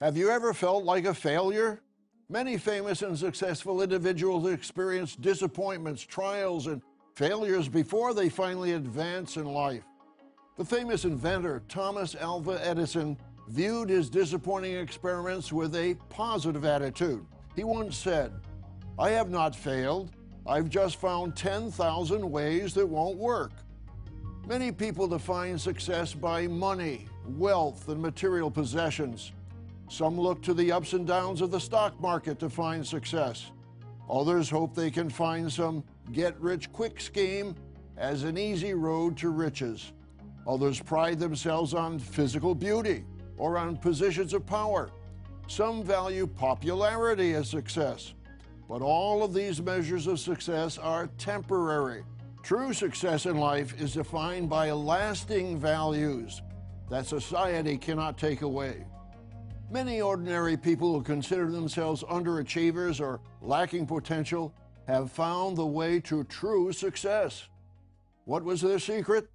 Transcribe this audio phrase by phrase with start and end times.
[0.00, 1.82] Have you ever felt like a failure?
[2.30, 6.80] Many famous and successful individuals experience disappointments, trials, and
[7.16, 9.84] failures before they finally advance in life.
[10.56, 13.18] The famous inventor Thomas Alva Edison
[13.48, 17.26] viewed his disappointing experiments with a positive attitude.
[17.54, 18.32] He once said,
[18.98, 20.12] I have not failed.
[20.46, 23.52] I've just found 10,000 ways that won't work.
[24.48, 29.32] Many people define success by money, wealth, and material possessions.
[29.90, 33.50] Some look to the ups and downs of the stock market to find success.
[34.08, 37.56] Others hope they can find some get rich quick scheme
[37.96, 39.92] as an easy road to riches.
[40.46, 43.04] Others pride themselves on physical beauty
[43.36, 44.92] or on positions of power.
[45.48, 48.14] Some value popularity as success.
[48.68, 52.04] But all of these measures of success are temporary.
[52.44, 56.42] True success in life is defined by lasting values
[56.90, 58.84] that society cannot take away.
[59.72, 64.52] Many ordinary people who consider themselves underachievers or lacking potential
[64.88, 67.46] have found the way to true success.
[68.24, 69.28] What was their secret?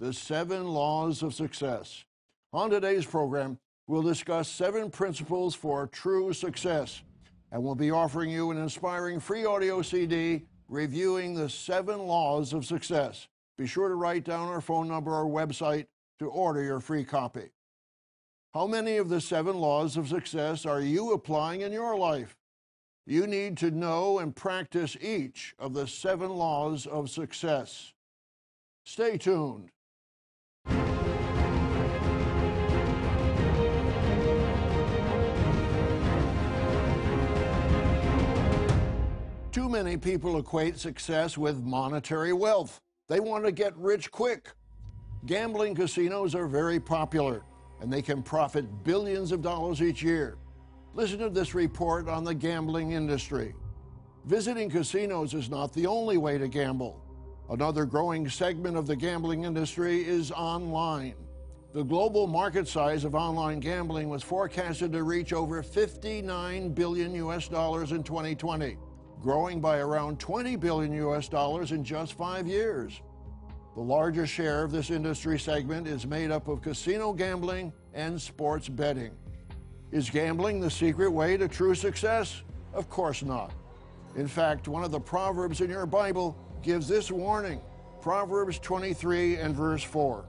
[0.00, 2.04] The seven laws of success.
[2.52, 7.00] On today's program, we'll discuss seven principles for true success,
[7.50, 12.66] and we'll be offering you an inspiring free audio CD reviewing the seven laws of
[12.66, 13.28] success.
[13.56, 15.86] Be sure to write down our phone number or website
[16.18, 17.48] to order your free copy.
[18.54, 22.34] How many of the seven laws of success are you applying in your life?
[23.04, 27.92] You need to know and practice each of the seven laws of success.
[28.86, 29.68] Stay tuned.
[39.52, 42.78] Too many people equate success with monetary wealth.
[43.08, 44.52] They want to get rich quick.
[45.26, 47.42] Gambling casinos are very popular
[47.80, 50.36] and they can profit billions of dollars each year.
[50.94, 53.54] Listen to this report on the gambling industry.
[54.24, 57.00] Visiting casinos is not the only way to gamble.
[57.50, 61.14] Another growing segment of the gambling industry is online.
[61.72, 67.48] The global market size of online gambling was forecasted to reach over 59 billion US
[67.48, 68.76] dollars in 2020,
[69.20, 73.00] growing by around 20 billion US dollars in just five years.
[73.78, 78.68] The largest share of this industry segment is made up of casino gambling and sports
[78.68, 79.12] betting.
[79.92, 82.42] Is gambling the secret way to true success?
[82.74, 83.52] Of course not.
[84.16, 87.60] In fact, one of the Proverbs in your Bible gives this warning
[88.02, 90.24] Proverbs 23 and verse 4.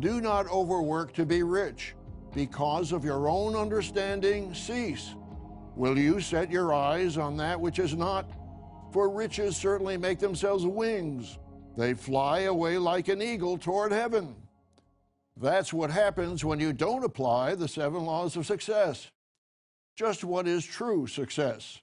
[0.00, 1.94] Do not overwork to be rich.
[2.34, 5.14] Because of your own understanding, cease.
[5.76, 8.30] Will you set your eyes on that which is not?
[8.92, 11.38] For riches certainly make themselves wings
[11.80, 14.34] they fly away like an eagle toward heaven.
[15.34, 19.10] That's what happens when you don't apply the seven laws of success.
[19.96, 21.80] Just what is true success?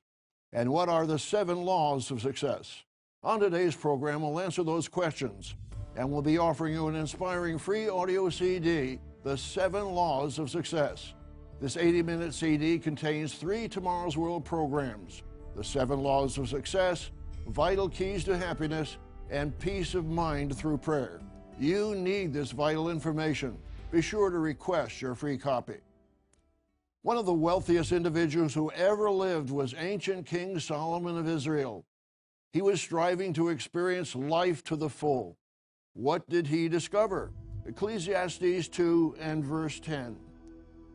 [0.53, 2.84] And what are the seven laws of success?
[3.24, 5.56] On today's program, we'll answer those questions
[5.96, 11.16] and we'll be offering you an inspiring free audio CD, The Seven Laws of Success.
[11.59, 15.24] This 80 minute CD contains three Tomorrow's World programs
[15.56, 17.09] The Seven Laws of Success,
[17.47, 18.97] Vital Keys to Happiness,
[19.29, 21.19] and peace of mind through prayer.
[21.59, 23.57] You need this vital information.
[23.91, 25.77] Be sure to request your free copy.
[27.01, 31.85] One of the wealthiest individuals who ever lived was ancient King Solomon of Israel.
[32.51, 35.38] He was striving to experience life to the full.
[35.94, 37.31] What did he discover?
[37.65, 40.17] Ecclesiastes 2 and verse 10.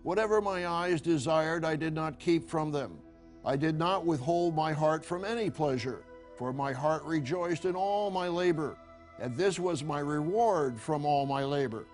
[0.02, 2.98] Whatever my eyes desired, I did not keep from them.
[3.44, 6.04] I did not withhold my heart from any pleasure
[6.42, 8.76] for my heart rejoiced in all my labor,
[9.20, 11.84] and this was my reward from all my labor.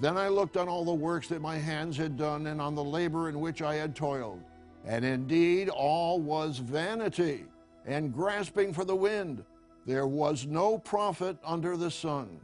[0.00, 2.84] Then I looked on all the works that my hands had done, and on the
[2.84, 4.44] labor in which I had toiled.
[4.86, 7.46] And indeed, all was vanity
[7.84, 9.42] and grasping for the wind.
[9.86, 12.38] There was no profit under the sun.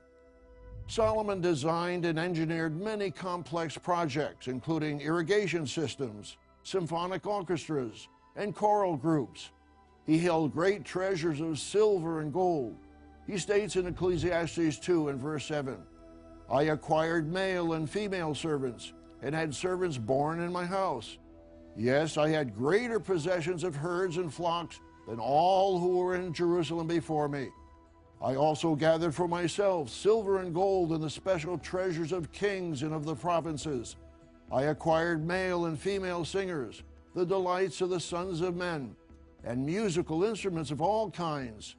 [0.88, 9.50] Solomon designed and engineered many complex projects, including irrigation systems, symphonic orchestras, and choral groups.
[10.06, 12.76] He held great treasures of silver and gold.
[13.26, 15.76] He states in Ecclesiastes 2 and verse 7
[16.48, 21.18] I acquired male and female servants, and had servants born in my house.
[21.76, 26.86] Yes, I had greater possessions of herds and flocks than all who were in Jerusalem
[26.86, 27.48] before me.
[28.22, 32.94] I also gathered for myself silver and gold and the special treasures of kings and
[32.94, 33.96] of the provinces.
[34.52, 38.94] I acquired male and female singers, the delights of the sons of men
[39.44, 41.76] and musical instruments of all kinds.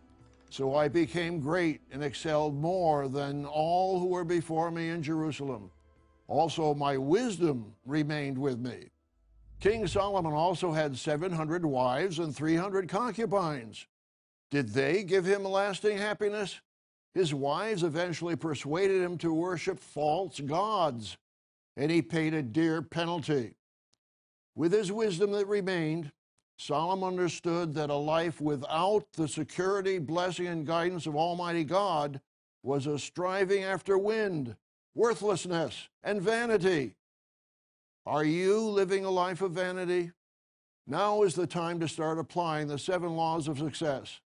[0.49, 5.71] So I became great and excelled more than all who were before me in Jerusalem.
[6.27, 8.89] Also, my wisdom remained with me,
[9.59, 13.87] King Solomon also had 700 wives and 300 concubines.
[14.51, 16.61] Did they give him lasting happiness?
[17.13, 21.17] His wives eventually persuaded him to worship false gods,
[21.75, 23.55] and he paid a dear penalty.
[24.55, 26.11] With his wisdom that remained,
[26.57, 32.19] Solomon understood that a life without the security, blessing, and guidance of Almighty God
[32.63, 34.55] was a striving after wind,
[34.95, 36.95] worthlessness, and vanity.
[38.07, 40.11] Are you living a life of vanity?
[40.87, 44.19] Now is the time to start applying the seven laws of success.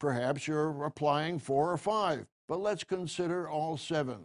[0.00, 4.18] Perhaps you're applying four or five, but let's consider all seven.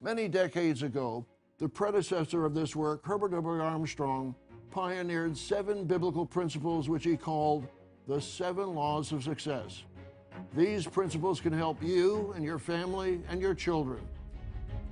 [0.00, 1.26] Many decades ago,
[1.58, 3.60] the predecessor of this work, Herbert W.
[3.60, 4.34] Armstrong,
[4.74, 7.68] pioneered seven biblical principles which he called
[8.08, 9.84] the seven laws of success.
[10.56, 14.00] These principles can help you and your family and your children.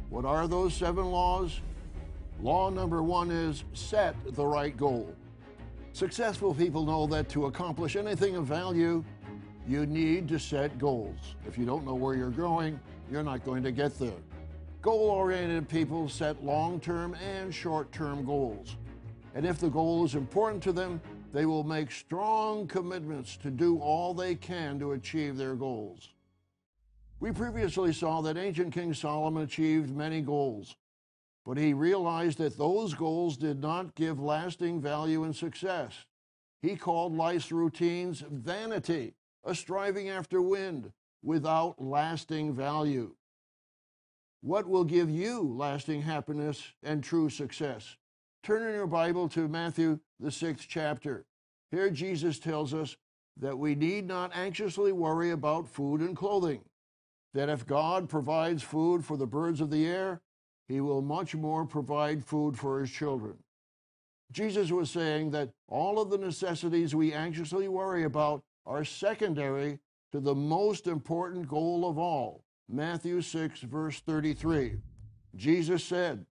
[0.09, 1.61] What are those seven laws?
[2.41, 5.13] Law number one is set the right goal.
[5.95, 9.03] Successful people know that to accomplish anything of value,
[9.67, 11.35] you need to set goals.
[11.45, 12.79] If you don't know where you're going,
[13.11, 14.13] you're not going to get there.
[14.81, 18.77] Goal oriented people set long term and short term goals
[19.35, 21.01] and if the goal is important to them,
[21.33, 26.11] they will make strong commitments to do all they can to achieve their goals.
[27.21, 30.77] We previously saw that ancient King Solomon achieved many goals,
[31.47, 36.05] but he realized that those goals did not give lasting value and success.
[36.61, 39.15] He called life's routines vanity,
[39.45, 40.93] a striving after wind
[41.23, 43.15] without lasting value.
[44.43, 47.97] What will give you lasting happiness and true success?
[48.43, 51.25] Turn in your Bible to Matthew, the sixth chapter.
[51.71, 52.97] Here, Jesus tells us
[53.39, 56.63] that we need not anxiously worry about food and clothing,
[57.35, 60.21] that if God provides food for the birds of the air,
[60.67, 63.35] he will much more provide food for his children.
[64.33, 69.79] Jesus was saying that all of the necessities we anxiously worry about are secondary
[70.11, 72.43] to the most important goal of all.
[72.69, 74.79] Matthew 6, verse 33.
[75.37, 76.27] Jesus said,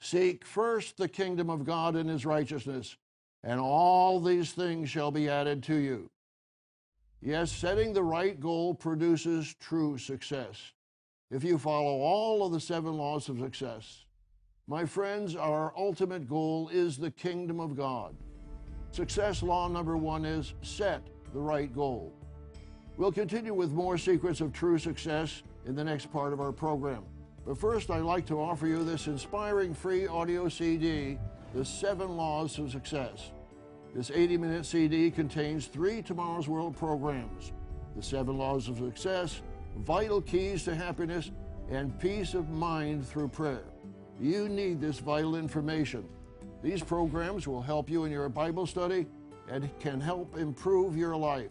[0.00, 2.96] Seek first the kingdom of God and his righteousness,
[3.42, 6.10] and all these things shall be added to you.
[7.20, 10.72] Yes, setting the right goal produces true success.
[11.30, 14.04] If you follow all of the seven laws of success,
[14.68, 18.14] my friends, our ultimate goal is the kingdom of God.
[18.90, 21.02] Success law number one is set
[21.32, 22.12] the right goal.
[22.96, 27.04] We'll continue with more secrets of true success in the next part of our program.
[27.46, 31.16] But first, I'd like to offer you this inspiring free audio CD,
[31.54, 33.30] The Seven Laws of Success.
[33.94, 37.52] This 80 minute CD contains three Tomorrow's World programs
[37.94, 39.42] The Seven Laws of Success,
[39.78, 41.30] Vital Keys to Happiness,
[41.70, 43.64] and Peace of Mind through Prayer.
[44.20, 46.04] You need this vital information.
[46.64, 49.06] These programs will help you in your Bible study
[49.48, 51.50] and can help improve your life.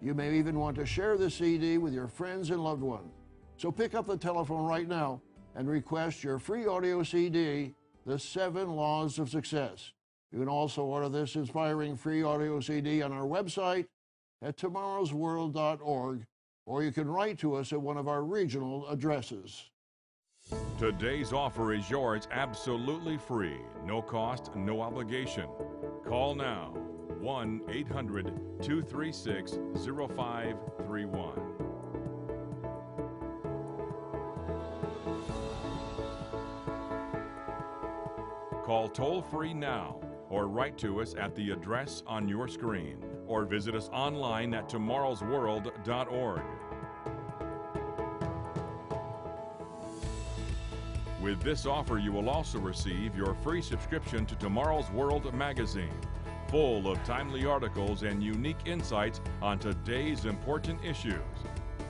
[0.00, 3.12] You may even want to share the CD with your friends and loved ones.
[3.58, 5.20] So pick up the telephone right now
[5.54, 7.74] and request your free audio CD,
[8.06, 9.92] The Seven Laws of Success.
[10.32, 13.86] You can also order this inspiring free audio CD on our website
[14.42, 16.24] at tomorrowsworld.org,
[16.66, 19.70] or you can write to us at one of our regional addresses.
[20.78, 25.48] Today's offer is yours absolutely free, no cost, no obligation.
[26.04, 26.74] Call now
[27.20, 28.26] 1 800
[28.60, 31.53] 236 0531.
[38.64, 43.44] Call toll free now or write to us at the address on your screen or
[43.44, 46.40] visit us online at tomorrowsworld.org.
[51.20, 56.00] With this offer, you will also receive your free subscription to Tomorrow's World magazine,
[56.48, 61.20] full of timely articles and unique insights on today's important issues.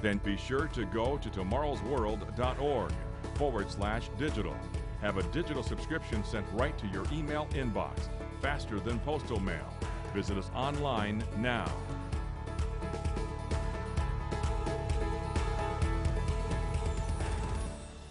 [0.03, 2.93] Then be sure to go to tomorrowsworld.org
[3.37, 4.57] forward slash digital
[5.05, 8.09] have a digital subscription sent right to your email inbox,
[8.41, 9.69] faster than postal mail.
[10.15, 11.71] Visit us online now.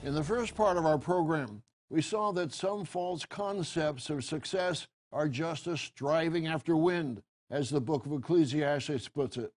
[0.04, 4.88] In the first part of our program, we saw that some false concepts of success
[5.12, 9.52] are just a striving after wind, as the book of Ecclesiastes puts it.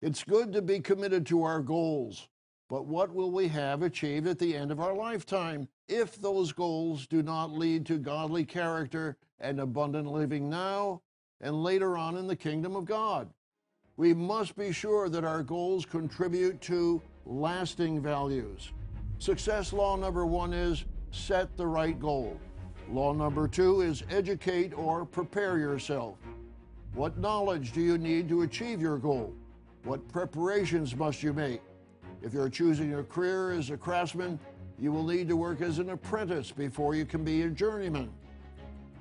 [0.00, 2.28] It's good to be committed to our goals,
[2.74, 7.06] but what will we have achieved at the end of our lifetime if those goals
[7.06, 11.00] do not lead to godly character and abundant living now
[11.40, 13.30] and later on in the kingdom of God?
[13.96, 18.72] We must be sure that our goals contribute to lasting values.
[19.20, 22.40] Success law number one is set the right goal.
[22.90, 26.18] Law number two is educate or prepare yourself.
[26.92, 29.32] What knowledge do you need to achieve your goal?
[29.84, 31.60] What preparations must you make?
[32.24, 34.38] If you're choosing a career as a craftsman,
[34.78, 38.10] you will need to work as an apprentice before you can be a journeyman.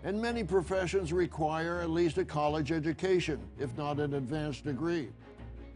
[0.03, 5.07] And many professions require at least a college education, if not an advanced degree.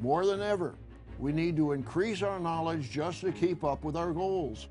[0.02, 0.76] More than ever,
[1.20, 4.68] we need to increase our knowledge just to keep up with our goals.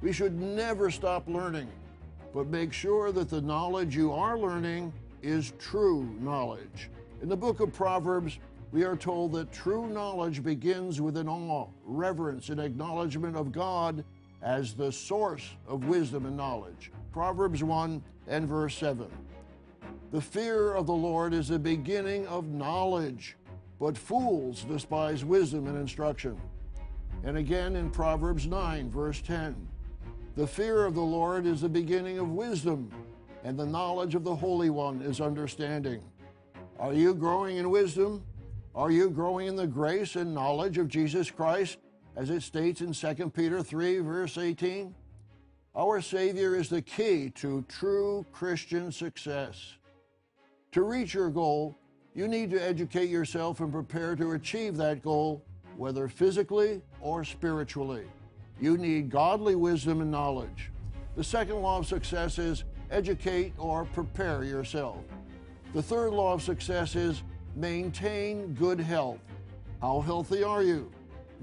[0.00, 1.68] We should never stop learning,
[2.32, 6.88] but make sure that the knowledge you are learning is true knowledge.
[7.20, 8.38] In the book of Proverbs,
[8.72, 14.02] we are told that true knowledge begins with an awe, reverence, and acknowledgement of God
[14.40, 16.90] as the source of wisdom and knowledge.
[17.12, 19.06] Proverbs 1 and verse 7.
[20.10, 23.36] The fear of the Lord is the beginning of knowledge,
[23.78, 26.40] but fools despise wisdom and instruction.
[27.24, 29.54] And again in Proverbs 9, verse 10.
[30.34, 32.90] The fear of the Lord is the beginning of wisdom,
[33.44, 36.02] and the knowledge of the Holy One is understanding.
[36.78, 38.24] Are you growing in wisdom?
[38.74, 41.76] Are you growing in the grace and knowledge of Jesus Christ,
[42.16, 44.94] as it states in 2 Peter 3, verse 18?
[45.76, 49.74] Our Savior is the key to true Christian success.
[50.72, 51.76] To reach your goal,
[52.14, 55.44] you need to educate yourself and prepare to achieve that goal,
[55.76, 58.06] whether physically or spiritually.
[58.58, 60.70] You need godly wisdom and knowledge.
[61.14, 64.96] The second law of success is educate or prepare yourself.
[65.74, 67.22] The third law of success is
[67.54, 69.20] maintain good health.
[69.80, 70.90] How healthy are you?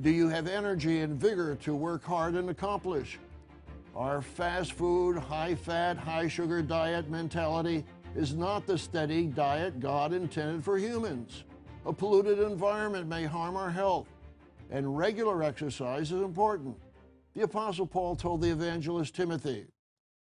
[0.01, 3.19] Do you have energy and vigor to work hard and accomplish?
[3.95, 7.83] Our fast food, high fat, high sugar diet mentality
[8.15, 11.43] is not the steady diet God intended for humans.
[11.85, 14.07] A polluted environment may harm our health,
[14.71, 16.77] and regular exercise is important.
[17.35, 19.67] The Apostle Paul told the evangelist Timothy,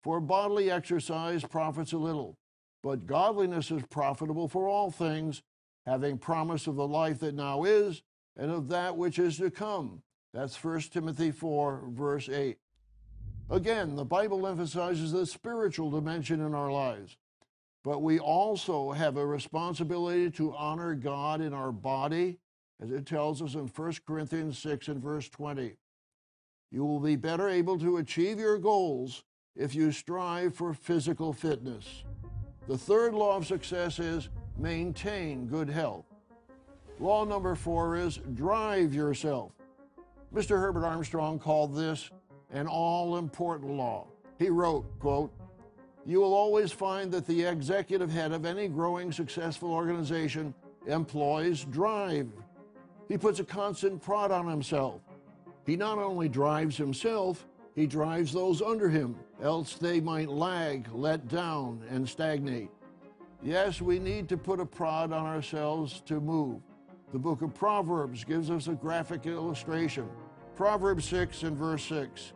[0.03, 2.37] For bodily exercise profits a little,
[2.83, 5.43] but godliness is profitable for all things,
[5.87, 8.03] having promise of the life that now is
[8.37, 10.03] and of that which is to come.
[10.33, 12.59] That's 1 Timothy 4, verse 8.
[13.51, 17.17] Again, the Bible emphasizes the spiritual dimension in our lives,
[17.85, 22.39] but we also have a responsibility to honor God in our body,
[22.81, 25.77] as it tells us in 1 Corinthians 6 and verse 20.
[26.73, 29.23] You will be better able to achieve your goals
[29.55, 32.03] if you strive for physical fitness.
[32.67, 36.05] The third law of success is maintain good health.
[37.01, 39.53] Law number four is drive yourself.
[40.33, 40.59] Mr.
[40.61, 42.11] Herbert Armstrong called this
[42.53, 44.07] an all important law.
[44.39, 45.33] He wrote, quote,
[46.07, 50.55] You will always find that the executive head of any growing successful organization
[50.87, 52.29] employs drive.
[53.09, 55.01] He puts a constant prod on himself.
[55.67, 61.29] He not only drives himself, he drives those under him, else they might lag, let
[61.29, 62.71] down, and stagnate.
[63.45, 66.63] Yes, we need to put a prod on ourselves to move.
[67.13, 70.09] The book of Proverbs gives us a graphic illustration.
[70.57, 72.33] Proverbs 6 and verse 6.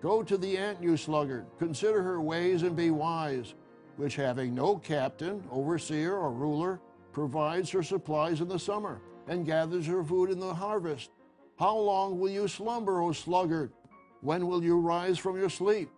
[0.00, 3.54] Go to the ant, you sluggard, consider her ways and be wise,
[3.96, 6.78] which having no captain, overseer, or ruler,
[7.10, 11.10] provides her supplies in the summer, and gathers her food in the harvest.
[11.58, 13.72] How long will you slumber, O sluggard?
[14.20, 15.90] When will you rise from your sleep?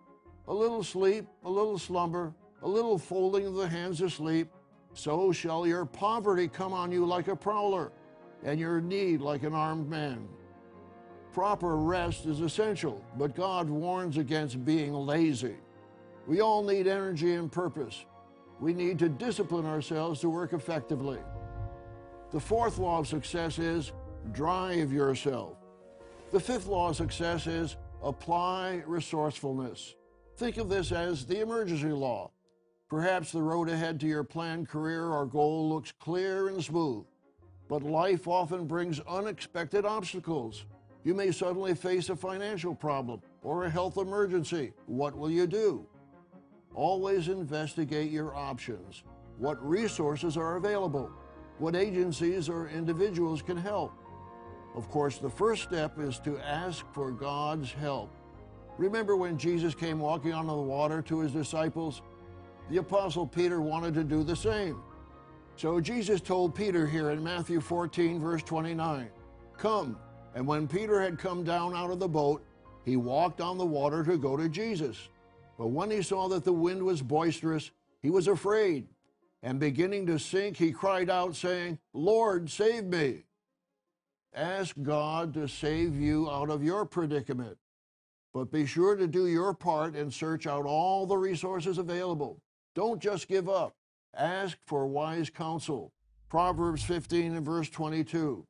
[0.47, 2.33] A little sleep, a little slumber,
[2.63, 4.49] a little folding of the hands asleep,
[4.93, 7.91] so shall your poverty come on you like a prowler,
[8.43, 10.27] and your need like an armed man.
[11.33, 15.55] Proper rest is essential, but God warns against being lazy.
[16.25, 18.05] We all need energy and purpose.
[18.59, 21.19] We need to discipline ourselves to work effectively.
[22.31, 23.91] The fourth law of success is
[24.31, 25.57] drive yourself.
[26.31, 29.95] The fifth law of success is apply resourcefulness.
[30.37, 32.31] Think of this as the emergency law.
[32.89, 37.03] Perhaps the road ahead to your planned career or goal looks clear and smooth,
[37.67, 40.65] but life often brings unexpected obstacles.
[41.03, 44.71] You may suddenly face a financial problem or a health emergency.
[44.85, 45.85] What will you do?
[46.73, 49.03] Always investigate your options.
[49.37, 51.11] What resources are available?
[51.59, 53.93] What agencies or individuals can help?
[54.75, 58.15] Of course, the first step is to ask for God's help.
[58.77, 62.01] Remember when Jesus came walking on the water to his disciples?
[62.69, 64.81] The Apostle Peter wanted to do the same.
[65.55, 69.09] So Jesus told Peter here in Matthew 14, verse 29,
[69.57, 69.97] Come.
[70.35, 72.45] And when Peter had come down out of the boat,
[72.85, 75.09] he walked on the water to go to Jesus.
[75.57, 77.71] But when he saw that the wind was boisterous,
[78.01, 78.87] he was afraid.
[79.41, 83.23] And beginning to sink, he cried out, saying, Lord, save me.
[84.33, 87.57] Ask God to save you out of your predicament.
[88.33, 92.41] But be sure to do your part and search out all the resources available.
[92.77, 93.73] Don't just give up.
[94.15, 95.91] Ask for wise counsel.
[96.29, 98.45] Proverbs 15 and verse 22.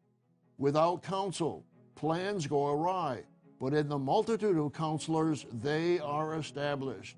[0.58, 1.64] Without counsel,
[1.96, 3.24] plans go awry,
[3.62, 7.16] but in the multitude of counselors, they are established.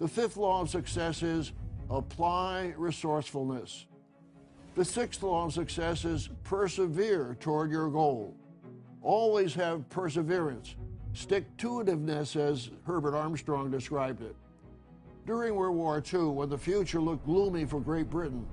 [0.00, 1.52] The fifth law of success is
[1.88, 3.86] apply resourcefulness.
[4.74, 8.36] The sixth law of success is persevere toward your goal.
[9.00, 10.76] Always have perseverance,
[11.14, 14.36] stick to itiveness, as Herbert Armstrong described it.
[15.30, 18.44] During World War II, when the future looked gloomy for Great Britain,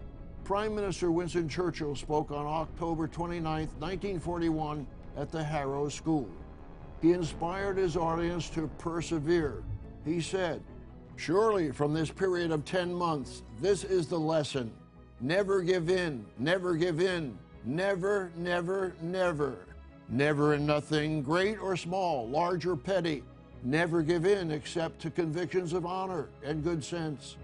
[0.43, 4.86] Prime Minister Winston Churchill spoke on October 29, 1941,
[5.17, 6.29] at the Harrow School.
[7.01, 9.63] He inspired his audience to persevere.
[10.05, 10.62] He said,
[11.15, 14.72] Surely from this period of 10 months, this is the lesson.
[15.19, 19.65] Never give in, never give in, never, never, never.
[20.10, 23.24] Never in nothing, great or small, large or petty.
[23.63, 27.37] Never give in except to convictions of honor and good sense.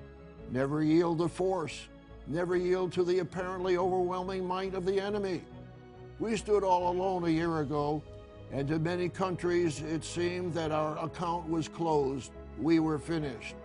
[0.51, 1.87] Never yield to force.
[2.27, 5.41] Never yield to the apparently overwhelming might of the enemy.
[6.19, 8.01] We stood all alone a year ago,
[8.51, 12.31] and to many countries it seemed that our account was closed.
[12.61, 13.55] We were finished.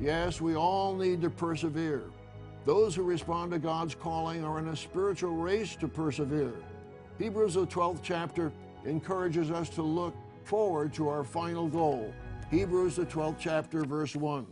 [0.00, 2.02] Yes, we all need to persevere.
[2.64, 6.54] Those who respond to God's calling are in a spiritual race to persevere.
[7.18, 8.50] Hebrews, the 12th chapter,
[8.84, 10.14] encourages us to look
[10.44, 12.12] forward to our final goal.
[12.50, 14.46] Hebrews, the 12th chapter, verse 1.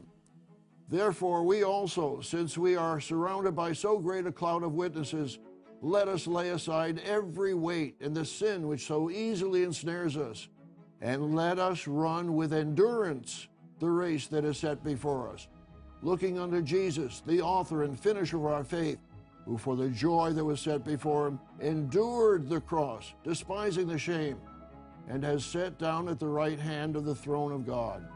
[0.88, 5.38] Therefore, we also, since we are surrounded by so great a cloud of witnesses,
[5.80, 10.48] let us lay aside every weight and the sin which so easily ensnares us,
[11.00, 13.48] and let us run with endurance
[13.80, 15.48] the race that is set before us,
[16.02, 18.98] looking unto Jesus, the author and finisher of our faith
[19.44, 24.38] who for the joy that was set before him endured the cross, despising the shame,
[25.08, 28.06] and has sat down at the right hand of the throne of God.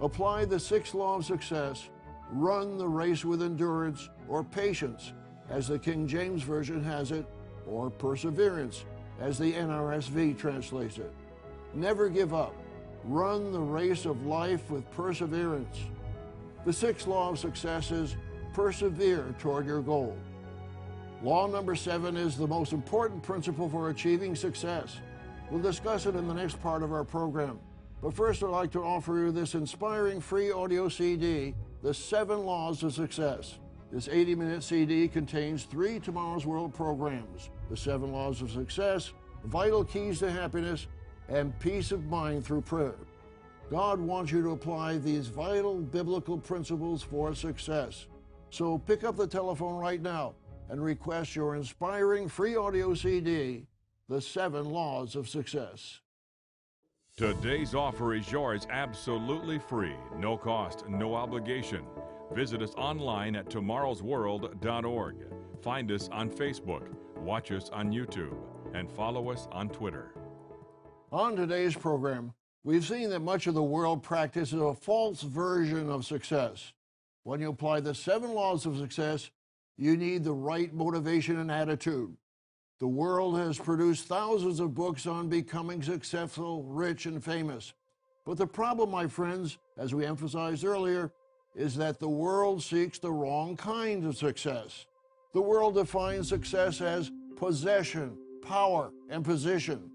[0.00, 1.90] Apply the sixth law of success,
[2.32, 5.12] run the race with endurance or patience,
[5.50, 7.26] as the King James Version has it,
[7.66, 8.84] or perseverance,
[9.20, 11.12] as the NRSV translates it.
[11.74, 12.54] Never give up.
[13.04, 15.76] Run the race of life with perseverance.
[16.64, 18.16] The sixth law of success is
[18.54, 20.16] persevere toward your goal.
[21.22, 24.98] Law number seven is the most important principle for achieving success.
[25.52, 27.58] We'll discuss it in the next part of our program.
[28.00, 32.82] But first, I'd like to offer you this inspiring free audio CD, The Seven Laws
[32.82, 33.58] of Success.
[33.92, 39.12] This 80 minute CD contains three Tomorrow's World programs The Seven Laws of Success,
[39.44, 40.86] Vital Keys to Happiness,
[41.28, 42.96] and Peace of Mind through Prayer.
[43.70, 48.06] God wants you to apply these vital biblical principles for success.
[48.48, 50.32] So pick up the telephone right now
[50.70, 53.66] and request your inspiring free audio CD,
[54.08, 56.00] The Seven Laws of Success.
[57.16, 61.84] Today's offer is yours absolutely free, no cost, no obligation.
[62.32, 65.16] Visit us online at tomorrowsworld.org.
[65.62, 68.36] Find us on Facebook, watch us on YouTube,
[68.74, 70.14] and follow us on Twitter.
[71.12, 72.34] On today's program,
[72.64, 76.72] we've seen that much of the world practices a false version of success.
[77.22, 79.30] When you apply the seven laws of success,
[79.76, 82.16] you need the right motivation and attitude.
[82.82, 87.74] The world has produced thousands of books on becoming successful, rich, and famous.
[88.26, 91.12] But the problem, my friends, as we emphasized earlier,
[91.54, 94.86] is that the world seeks the wrong kind of success.
[95.32, 99.88] The world defines success as possession, power, and position.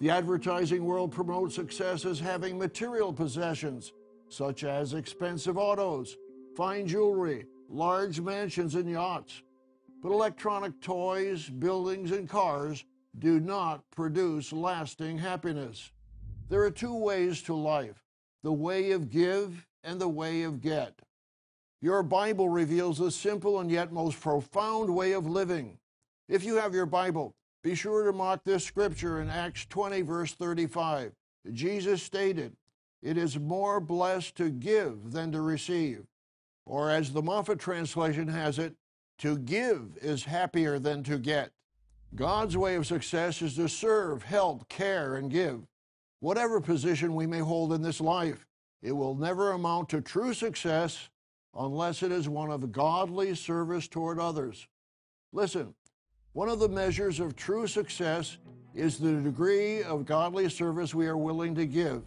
[0.00, 3.92] The advertising world promotes success as having material possessions,
[4.28, 6.16] such as expensive autos,
[6.56, 9.42] fine jewelry, large mansions and yachts.
[10.02, 12.84] But electronic toys, buildings, and cars
[13.18, 15.90] do not produce lasting happiness.
[16.48, 18.04] There are two ways to life
[18.44, 20.94] the way of give and the way of get.
[21.80, 25.78] Your Bible reveals a simple and yet most profound way of living.
[26.28, 30.32] If you have your Bible, be sure to mark this scripture in Acts 20, verse
[30.32, 31.12] 35.
[31.52, 32.56] Jesus stated,
[33.02, 36.04] It is more blessed to give than to receive.
[36.66, 38.74] Or as the Moffatt translation has it,
[39.18, 41.50] to give is happier than to get.
[42.14, 45.66] God's way of success is to serve, help, care, and give.
[46.20, 48.46] Whatever position we may hold in this life,
[48.82, 51.08] it will never amount to true success
[51.54, 54.68] unless it is one of godly service toward others.
[55.32, 55.74] Listen,
[56.32, 58.38] one of the measures of true success
[58.74, 62.02] is the degree of godly service we are willing to give.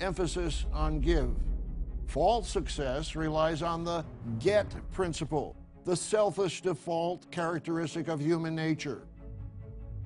[0.00, 1.30] Emphasis on give.
[2.06, 4.04] False success relies on the
[4.38, 9.02] get principle, the selfish default characteristic of human nature.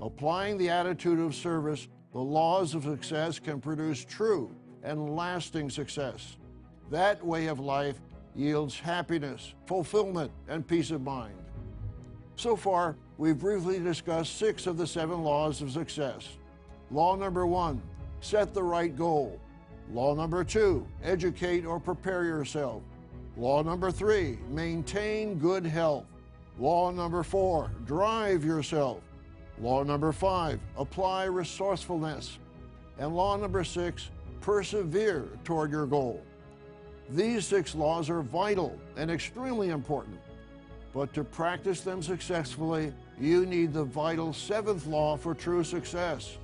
[0.01, 4.51] Applying the attitude of service, the laws of success can produce true
[4.83, 6.37] and lasting success.
[6.91, 8.01] That way of life
[8.35, 11.35] yields happiness, fulfillment, and peace of mind.
[12.37, 16.29] So far, we've briefly discussed six of the seven laws of success.
[16.91, 17.83] Law number one,
[18.21, 19.41] set the right goal.
[19.93, 22.83] Law number two, educate or prepare yourself.
[23.37, 26.07] Law number three, maintain good health.
[26.59, 29.01] Law number four, drive yourself.
[29.61, 32.39] Law number five, apply resourcefulness.
[32.99, 36.23] And law number six, persevere toward your goal.
[37.11, 40.19] These six laws are vital and extremely important.
[40.95, 46.39] But to practice them successfully, you need the vital seventh law for true success.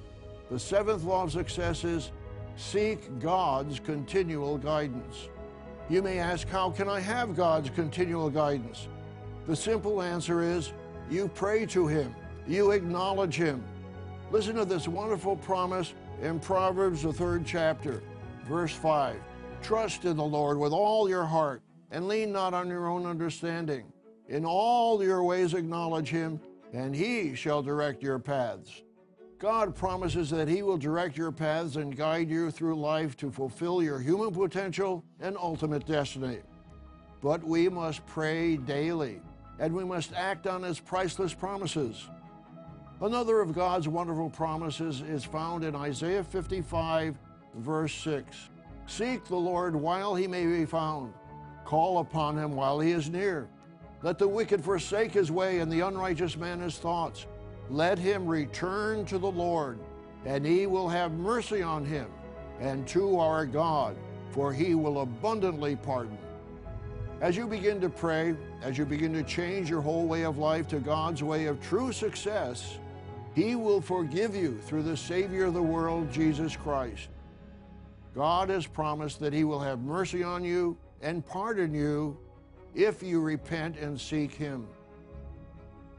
[0.51, 2.11] The seventh law of success is
[2.57, 5.29] seek God's continual guidance.
[5.93, 8.89] You may ask, how can I have God's continual guidance?
[9.47, 10.73] The simple answer is
[11.11, 12.15] you pray to Him,
[12.49, 13.63] you acknowledge Him.
[14.31, 18.03] Listen to this wonderful promise in Proverbs, the third chapter,
[18.47, 19.21] verse 5.
[19.61, 23.85] Trust in the Lord with all your heart and lean not on your own understanding.
[24.31, 26.41] In all your ways acknowledge him,
[26.73, 28.83] and he shall direct your paths.
[29.43, 33.83] God promises that he will direct your paths and guide you through life to fulfill
[33.83, 36.39] your human potential and ultimate destiny.
[37.21, 39.21] But we must pray daily,
[39.59, 42.09] and we must act on his priceless promises.
[43.01, 47.19] Another of God's wonderful promises is found in Isaiah 55,
[47.57, 48.49] verse 6.
[48.87, 51.13] Seek the Lord while he may be found,
[51.65, 53.49] call upon him while he is near.
[54.05, 57.27] Let the wicked forsake his way and the unrighteous man his thoughts.
[57.71, 59.79] Let him return to the Lord,
[60.25, 62.07] and he will have mercy on him,
[62.61, 63.97] and to our God,
[64.31, 66.19] for he will abundantly pardon.
[67.21, 70.67] As you begin to pray, as you begin to change your whole way of life
[70.69, 72.79] to God's way of true success,
[73.35, 77.09] he will forgive you through the Savior of the world, Jesus Christ.
[78.15, 82.17] God has promised that he will have mercy on you and pardon you
[82.75, 84.67] if you repent and seek Him.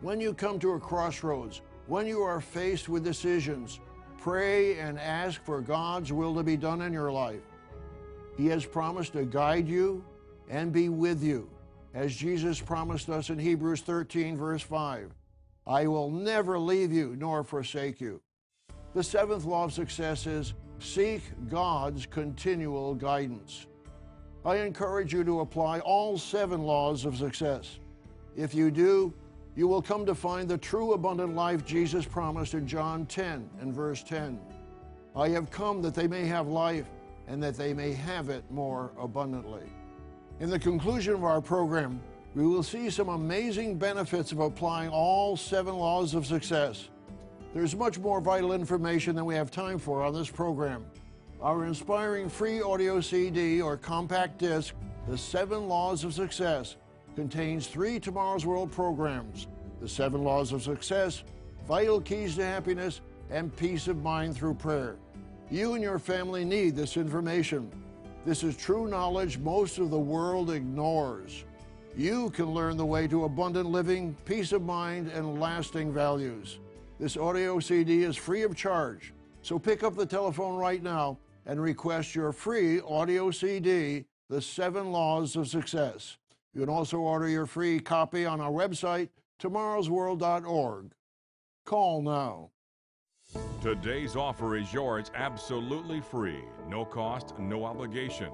[0.03, 3.79] When you come to a crossroads, when you are faced with decisions,
[4.19, 7.39] pray and ask for God's will to be done in your life.
[8.35, 10.03] He has promised to guide you
[10.49, 11.49] and be with you,
[11.93, 15.09] as Jesus promised us in Hebrews 13, verse 5.
[15.65, 18.19] I will never leave you nor forsake you.
[18.95, 23.67] The seventh law of success is seek God's continual guidance.
[24.43, 27.79] I encourage you to apply all seven laws of success.
[28.35, 29.13] If you do,
[29.55, 33.73] you will come to find the true abundant life Jesus promised in John 10 and
[33.73, 34.39] verse 10.
[35.15, 36.87] I have come that they may have life
[37.27, 39.63] and that they may have it more abundantly.
[40.39, 42.01] In the conclusion of our program,
[42.33, 46.89] we will see some amazing benefits of applying all seven laws of success.
[47.53, 50.83] There's much more vital information than we have time for on this program.
[51.39, 54.73] Our inspiring free audio CD or compact disc,
[55.07, 56.77] The Seven Laws of Success,
[57.15, 59.47] contains three Tomorrow's World programs
[59.81, 61.23] The Seven Laws of Success,
[61.67, 64.95] Vital Keys to Happiness, and Peace of Mind Through Prayer.
[65.49, 67.71] You and your family need this information.
[68.25, 71.43] This is true knowledge most of the world ignores.
[71.95, 76.59] You can learn the way to abundant living, peace of mind, and lasting values.
[76.99, 81.61] This audio CD is free of charge, so pick up the telephone right now and
[81.61, 86.17] request your free audio CD, The Seven Laws of Success.
[86.53, 89.09] You can also order your free copy on our website,
[89.41, 90.91] tomorrowsworld.org.
[91.65, 92.51] Call now.
[93.61, 98.29] Today's offer is yours absolutely free, no cost, no obligation.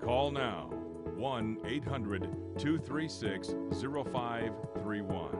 [0.00, 0.70] Call now
[1.16, 2.20] 1 800
[2.56, 5.30] 236 0531.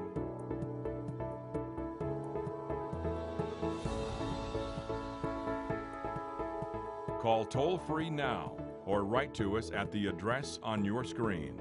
[7.21, 11.61] Call toll free now or write to us at the address on your screen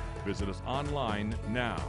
[0.25, 1.83] Visit us online now.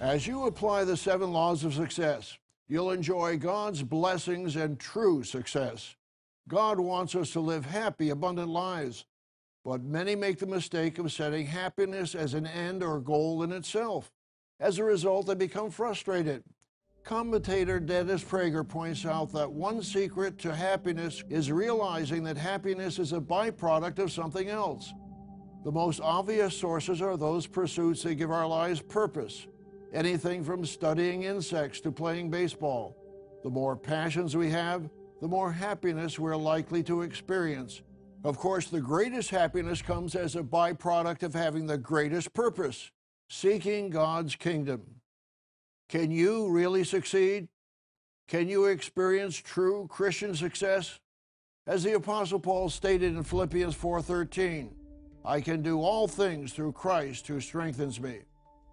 [0.00, 2.36] As you apply the seven laws of success,
[2.68, 5.96] you'll enjoy God's blessings and true success.
[6.46, 9.06] God wants us to live happy, abundant lives,
[9.64, 14.10] but many make the mistake of setting happiness as an end or goal in itself.
[14.60, 16.44] As a result, they become frustrated
[17.04, 23.12] Commentator Dennis Prager points out that one secret to happiness is realizing that happiness is
[23.12, 24.94] a byproduct of something else.
[25.64, 29.46] The most obvious sources are those pursuits that give our lives purpose,
[29.92, 32.96] anything from studying insects to playing baseball.
[33.42, 34.88] The more passions we have,
[35.20, 37.82] the more happiness we're likely to experience.
[38.24, 42.90] Of course, the greatest happiness comes as a byproduct of having the greatest purpose
[43.28, 44.82] seeking God's kingdom.
[45.88, 47.48] Can you really succeed?
[48.26, 50.98] Can you experience true Christian success?
[51.66, 54.74] As the apostle Paul stated in Philippians 4:13,
[55.24, 58.20] I can do all things through Christ who strengthens me.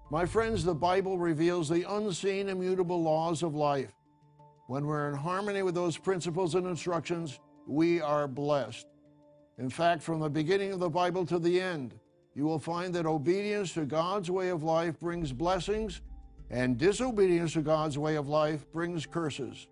[0.09, 3.93] My friends, the Bible reveals the unseen immutable laws of life.
[4.67, 8.87] When we're in harmony with those principles and instructions, we are blessed.
[9.57, 11.97] In fact, from the beginning of the Bible to the end,
[12.33, 16.01] you will find that obedience to God's way of life brings blessings
[16.51, 19.67] and disobedience to God's way of life brings curses.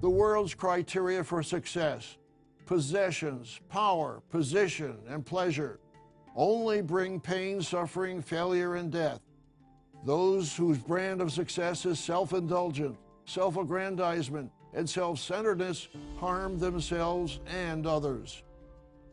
[0.00, 2.16] The world's criteria for success,
[2.64, 5.80] possessions, power, position, and pleasure
[6.36, 9.20] only bring pain, suffering, failure, and death.
[10.04, 15.88] Those whose brand of success is self indulgence, self aggrandizement, and self centeredness
[16.18, 18.44] harm themselves and others.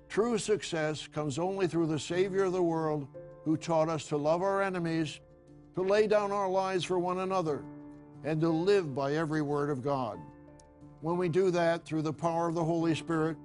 [0.09, 3.07] True success comes only through the Savior of the world
[3.45, 5.19] who taught us to love our enemies
[5.75, 7.63] to lay down our lives for one another,
[8.23, 10.19] and to live by every word of God.
[11.01, 13.35] When we do that through the power of the Holy Spirit,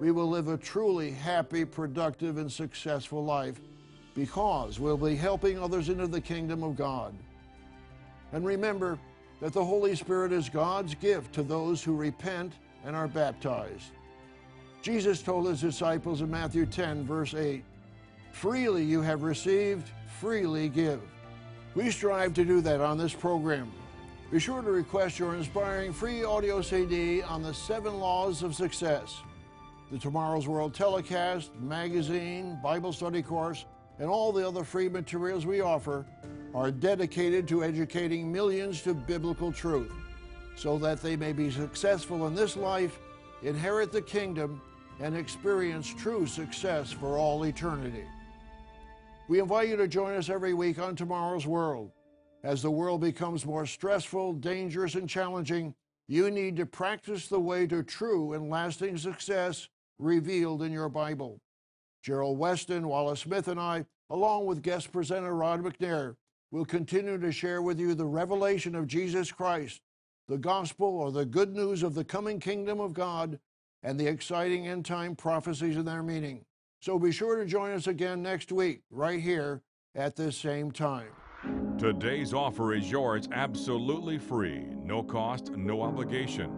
[0.00, 3.60] we will live a truly happy, productive, and successful life
[4.14, 7.14] because we'll be helping others into the kingdom of God.
[8.32, 8.98] And remember
[9.40, 13.90] that the Holy Spirit is God's gift to those who repent and are baptized.
[14.82, 17.62] Jesus told his disciples in Matthew 10, verse 8,
[18.32, 21.00] Freely you have received, freely give.
[21.74, 23.72] We strive to do that on this program.
[24.30, 29.22] Be sure to request your inspiring free audio CD on the seven laws of success.
[29.90, 33.64] The Tomorrow's World telecast, magazine, Bible study course,
[33.98, 36.04] and all the other free materials we offer
[36.54, 39.92] are dedicated to educating millions to biblical truth
[40.56, 42.98] so that they may be successful in this life,
[43.42, 44.60] inherit the kingdom,
[45.00, 48.04] and experience true success for all eternity.
[49.32, 51.92] We invite you to join us every week on Tomorrow's World.
[52.44, 55.74] As the world becomes more stressful, dangerous, and challenging,
[56.06, 61.40] you need to practice the way to true and lasting success revealed in your Bible.
[62.02, 66.16] Gerald Weston, Wallace Smith, and I, along with guest presenter Rod McNair,
[66.50, 69.80] will continue to share with you the revelation of Jesus Christ,
[70.28, 73.40] the gospel or the good news of the coming kingdom of God,
[73.82, 76.44] and the exciting end time prophecies and their meaning.
[76.82, 79.62] So be sure to join us again next week, right here
[79.94, 81.10] at this same time.
[81.78, 86.50] Today's offer is yours absolutely free, no cost, no obligation.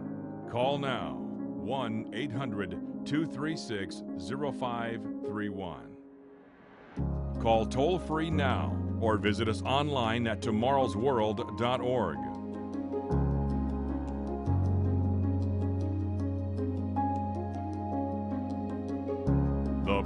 [0.49, 2.71] Call now 1 800
[3.05, 5.95] 236 0531.
[7.39, 12.17] Call toll free now or visit us online at tomorrowsworld.org.